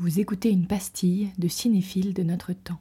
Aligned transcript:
Vous 0.00 0.20
écoutez 0.20 0.50
une 0.50 0.68
pastille 0.68 1.30
de 1.38 1.48
cinéphile 1.48 2.14
de 2.14 2.22
notre 2.22 2.52
temps. 2.52 2.78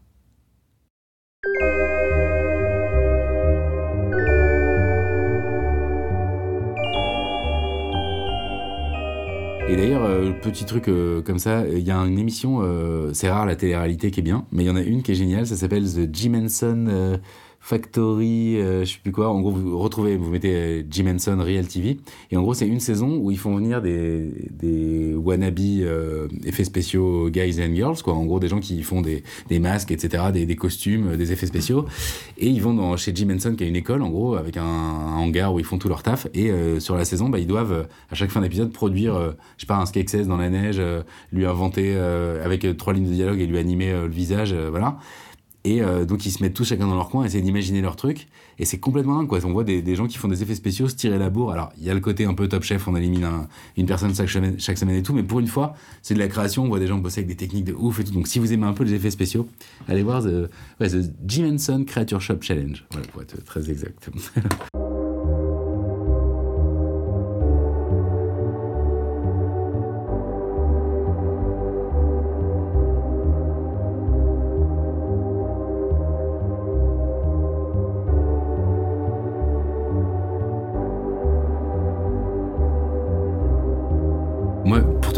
Et 9.67 9.75
d'ailleurs, 9.75 10.03
euh, 10.03 10.31
petit 10.31 10.65
truc 10.65 10.87
euh, 10.89 11.23
comme 11.23 11.39
ça, 11.39 11.67
il 11.67 11.79
y 11.79 11.89
a 11.89 11.97
une 11.97 12.19
émission, 12.19 12.59
euh, 12.61 13.11
c'est 13.13 13.31
rare 13.31 13.47
la 13.47 13.55
télé-réalité 13.55 14.11
qui 14.11 14.19
est 14.19 14.23
bien, 14.23 14.45
mais 14.51 14.63
il 14.63 14.67
y 14.67 14.69
en 14.69 14.75
a 14.75 14.81
une 14.83 15.01
qui 15.01 15.13
est 15.13 15.15
géniale, 15.15 15.47
ça 15.47 15.55
s'appelle 15.55 15.91
The 15.91 16.07
Jim 16.13 16.35
Henson 16.35 17.19
Factory, 17.59 18.61
euh, 18.61 18.85
je 18.85 18.93
sais 18.93 18.99
plus 19.03 19.11
quoi. 19.11 19.29
En 19.29 19.41
gros, 19.41 19.51
vous 19.51 19.77
retrouvez, 19.77 20.15
vous 20.15 20.31
mettez 20.31 20.55
euh, 20.55 20.83
Jim 20.89 21.13
Henson 21.13 21.37
Real 21.37 21.67
TV, 21.67 21.97
et 22.31 22.37
en 22.37 22.41
gros, 22.41 22.53
c'est 22.53 22.65
une 22.65 22.79
saison 22.79 23.17
où 23.17 23.29
ils 23.29 23.37
font 23.37 23.57
venir 23.57 23.81
des, 23.81 24.31
des 24.51 25.13
wannabe 25.15 25.59
euh, 25.59 26.29
effets 26.45 26.63
spéciaux 26.63 27.29
guys 27.29 27.61
and 27.61 27.75
girls, 27.75 28.01
quoi. 28.01 28.13
En 28.13 28.25
gros, 28.25 28.39
des 28.39 28.47
gens 28.47 28.61
qui 28.61 28.81
font 28.83 29.01
des, 29.01 29.23
des 29.49 29.59
masques, 29.59 29.91
etc., 29.91 30.25
des, 30.31 30.45
des 30.45 30.55
costumes, 30.55 31.17
des 31.17 31.33
effets 31.33 31.45
spéciaux, 31.45 31.85
et 32.37 32.47
ils 32.47 32.61
vont 32.61 32.73
dans, 32.73 32.95
chez 32.95 33.13
Jim 33.13 33.27
Henson, 33.35 33.53
qui 33.57 33.65
a 33.65 33.67
une 33.67 33.75
école, 33.75 34.01
en 34.01 34.09
gros, 34.09 34.35
avec 34.35 34.55
un, 34.55 34.63
hangar 34.63 35.53
où 35.53 35.59
ils 35.59 35.65
font 35.65 35.77
tout 35.77 35.89
leur 35.89 36.03
taf, 36.03 36.27
et 36.33 36.49
sur 36.79 36.95
la 36.95 37.03
saison, 37.03 37.27
bah, 37.27 37.39
ils 37.39 37.47
doivent, 37.47 37.87
à 38.09 38.15
chaque 38.15 38.29
fin 38.29 38.39
d'épisode, 38.39 38.71
produire, 38.71 39.35
je 39.57 39.61
sais 39.61 39.67
pas, 39.67 39.75
un 39.75 39.85
skate 39.85 40.15
dans 40.25 40.37
la 40.37 40.49
neige, 40.49 40.81
lui 41.33 41.45
inventer 41.45 41.97
avec 41.97 42.65
trois 42.77 42.93
lignes 42.93 43.09
de 43.09 43.13
dialogue 43.13 43.41
et 43.41 43.45
lui 43.45 43.57
animer 43.57 43.91
le 43.91 44.07
visage, 44.07 44.53
voilà. 44.53 44.99
Et 45.67 45.81
euh, 45.81 46.05
donc 46.05 46.25
ils 46.25 46.31
se 46.31 46.41
mettent 46.41 46.53
tous 46.53 46.63
chacun 46.63 46.87
dans 46.87 46.95
leur 46.95 47.09
coin, 47.09 47.25
essayer 47.25 47.43
d'imaginer 47.43 47.81
leur 47.81 47.97
truc. 47.97 48.29
Et 48.57 48.63
c'est 48.63 48.77
complètement 48.77 49.17
dingue, 49.17 49.27
quoi. 49.27 49.39
On 49.43 49.51
voit 49.51 49.65
des, 49.65 49.81
des, 49.81 49.97
gens 49.97 50.07
qui 50.07 50.17
font 50.17 50.29
des 50.29 50.41
effets 50.41 50.55
spéciaux 50.55 50.87
se 50.87 50.95
tirer 50.95 51.17
la 51.17 51.29
bourre. 51.29 51.51
Alors, 51.51 51.73
il 51.77 51.83
y 51.83 51.89
a 51.89 51.93
le 51.93 51.99
côté 51.99 52.23
un 52.23 52.33
peu 52.33 52.47
top 52.47 52.63
chef, 52.63 52.87
on 52.87 52.95
élimine 52.95 53.27
une 53.75 53.85
personne 53.85 54.15
chaque 54.15 54.29
semaine, 54.29 54.57
chaque 54.59 54.77
semaine 54.77 54.95
et 54.95 55.03
tout. 55.03 55.13
Mais 55.13 55.23
pour 55.23 55.41
une 55.41 55.47
fois, 55.47 55.75
c'est 56.01 56.13
de 56.13 56.19
la 56.19 56.29
création. 56.29 56.63
On 56.63 56.69
voit 56.69 56.79
des 56.79 56.87
gens 56.87 56.99
bosser 56.99 57.19
avec 57.19 57.27
des 57.27 57.35
techniques 57.35 57.65
de 57.65 57.73
ouf 57.73 57.99
et 57.99 58.05
tout. 58.05 58.13
Donc, 58.13 58.29
si 58.29 58.39
vous 58.39 58.53
aimez 58.53 58.65
un 58.65 58.71
peu 58.71 58.85
les 58.85 58.93
effets 58.93 59.11
spéciaux, 59.11 59.49
allez 59.89 60.03
voir 60.03 60.23
The, 60.23 60.49
ouais, 60.79 60.89
the 60.89 61.11
Jim 61.27 61.55
Henson 61.55 61.83
Creature 61.85 62.21
Shop 62.21 62.37
Challenge. 62.39 62.85
Voilà, 62.91 63.07
pour 63.07 63.21
être 63.21 63.43
très 63.43 63.69
exact. 63.69 64.09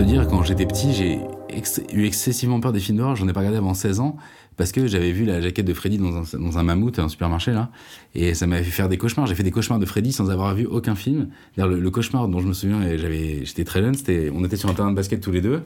dire, 0.03 0.27
quand 0.27 0.43
j'étais 0.43 0.65
petit, 0.65 0.93
j'ai 0.93 1.19
eu 1.93 2.05
excessivement 2.05 2.59
peur 2.59 2.71
des 2.71 2.79
films 2.79 2.97
d'horreur. 2.97 3.15
J'en 3.15 3.27
ai 3.27 3.33
pas 3.33 3.39
regardé 3.39 3.57
avant 3.57 3.73
16 3.73 3.99
ans 3.99 4.17
parce 4.57 4.71
que 4.71 4.87
j'avais 4.87 5.11
vu 5.11 5.25
la 5.25 5.39
jaquette 5.39 5.65
de 5.65 5.73
Freddy 5.73 5.97
dans 5.97 6.17
un, 6.17 6.39
dans 6.39 6.57
un 6.57 6.63
mammouth, 6.63 6.99
un 6.99 7.07
supermarché 7.07 7.51
là, 7.51 7.69
et 8.13 8.33
ça 8.33 8.45
m'avait 8.45 8.63
fait 8.63 8.71
faire 8.71 8.89
des 8.89 8.97
cauchemars. 8.97 9.25
J'ai 9.25 9.35
fait 9.35 9.43
des 9.43 9.51
cauchemars 9.51 9.79
de 9.79 9.85
Freddy 9.85 10.11
sans 10.11 10.29
avoir 10.29 10.53
vu 10.53 10.65
aucun 10.65 10.95
film. 10.95 11.29
Le, 11.55 11.79
le, 11.79 11.91
cauchemar 11.91 12.27
dont 12.27 12.39
je 12.39 12.47
me 12.47 12.53
souviens, 12.53 12.81
j'avais, 12.97 13.45
j'étais 13.45 13.63
très 13.63 13.81
jeune, 13.81 13.93
c'était, 13.93 14.29
on 14.35 14.43
était 14.43 14.57
sur 14.57 14.69
un 14.69 14.73
terrain 14.73 14.91
de 14.91 14.95
basket 14.95 15.21
tous 15.21 15.31
les 15.31 15.39
deux, 15.39 15.61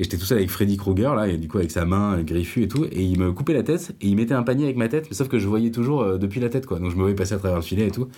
et 0.00 0.04
j'étais 0.04 0.16
tout 0.16 0.24
seul 0.24 0.38
avec 0.38 0.50
Freddy 0.50 0.76
Krueger 0.76 1.14
là, 1.14 1.28
et 1.28 1.36
du 1.36 1.46
coup 1.46 1.58
avec 1.58 1.70
sa 1.70 1.84
main 1.84 2.20
griffue 2.22 2.64
et 2.64 2.68
tout, 2.68 2.84
et 2.90 3.02
il 3.02 3.16
me 3.16 3.32
coupait 3.32 3.54
la 3.54 3.62
tête 3.62 3.94
et 4.00 4.08
il 4.08 4.16
mettait 4.16 4.34
un 4.34 4.42
panier 4.42 4.64
avec 4.64 4.76
ma 4.76 4.88
tête, 4.88 5.06
mais 5.08 5.14
sauf 5.14 5.28
que 5.28 5.38
je 5.38 5.46
voyais 5.46 5.70
toujours 5.70 6.02
euh, 6.02 6.18
depuis 6.18 6.40
la 6.40 6.48
tête 6.48 6.66
quoi, 6.66 6.80
donc 6.80 6.90
je 6.90 6.96
me 6.96 7.02
voyais 7.02 7.14
passer 7.14 7.34
à 7.34 7.38
travers 7.38 7.58
le 7.58 7.62
filet 7.62 7.86
et 7.86 7.92
tout. 7.92 8.08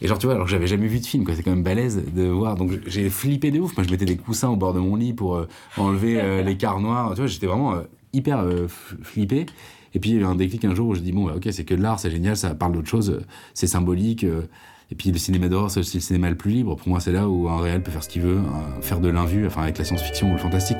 Et 0.00 0.06
genre, 0.06 0.18
tu 0.18 0.26
vois, 0.26 0.34
alors 0.34 0.46
j'avais 0.46 0.66
jamais 0.66 0.86
vu 0.86 1.00
de 1.00 1.06
film, 1.06 1.24
quoi. 1.24 1.34
C'est 1.34 1.42
quand 1.42 1.50
même 1.50 1.62
balèze 1.62 2.02
de 2.14 2.24
voir. 2.24 2.54
Donc 2.54 2.72
j'ai 2.86 3.10
flippé 3.10 3.50
de 3.50 3.60
ouf. 3.60 3.76
Moi, 3.76 3.84
je 3.84 3.90
mettais 3.90 4.04
des 4.04 4.16
coussins 4.16 4.48
au 4.48 4.56
bord 4.56 4.72
de 4.72 4.80
mon 4.80 4.96
lit 4.96 5.12
pour 5.12 5.36
euh, 5.36 5.48
enlever 5.76 6.20
euh, 6.20 6.42
les 6.44 6.56
quarts 6.56 6.80
noirs. 6.80 7.10
Tu 7.10 7.16
vois, 7.16 7.26
j'étais 7.26 7.46
vraiment 7.46 7.74
euh, 7.74 7.82
hyper 8.12 8.44
flippé. 9.02 9.46
Et 9.94 10.00
puis 10.00 10.10
il 10.10 10.16
y 10.16 10.18
a 10.18 10.22
eu 10.22 10.24
un 10.24 10.34
déclic 10.34 10.64
un 10.64 10.74
jour 10.74 10.88
où 10.88 10.94
je 10.94 11.00
dis 11.00 11.12
bon, 11.12 11.26
bah, 11.26 11.34
ok, 11.36 11.48
c'est 11.50 11.64
que 11.64 11.74
de 11.74 11.82
l'art, 11.82 11.98
c'est 11.98 12.10
génial, 12.10 12.36
ça 12.36 12.54
parle 12.54 12.72
d'autre 12.72 12.88
chose, 12.88 13.20
c'est 13.54 13.66
symbolique. 13.66 14.24
et 14.24 14.94
puis 14.94 15.10
le 15.10 15.18
cinéma 15.18 15.48
d'horreur, 15.48 15.70
c'est 15.70 15.80
le 15.80 16.00
cinéma 16.00 16.28
le 16.28 16.36
plus 16.36 16.50
libre. 16.50 16.76
Pour 16.76 16.88
moi, 16.88 17.00
c'est 17.00 17.12
là 17.12 17.28
où 17.28 17.48
un 17.48 17.60
réel 17.60 17.82
peut 17.82 17.90
faire 17.90 18.04
ce 18.04 18.08
qu'il 18.08 18.22
veut, 18.22 18.38
faire 18.82 19.00
de 19.00 19.08
l'invu, 19.08 19.46
enfin 19.46 19.62
avec 19.62 19.78
la 19.78 19.84
science-fiction 19.84 20.30
ou 20.30 20.32
le 20.32 20.38
fantastique. 20.38 20.78